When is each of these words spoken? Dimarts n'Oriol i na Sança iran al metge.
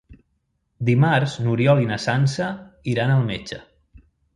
Dimarts 0.87 1.37
n'Oriol 1.45 1.85
i 1.85 1.87
na 1.93 2.01
Sança 2.09 2.51
iran 2.97 3.19
al 3.19 3.27
metge. 3.33 3.67